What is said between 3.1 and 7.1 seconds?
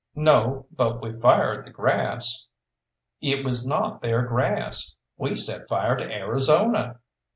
"It was not their grass we set fire to Arizona."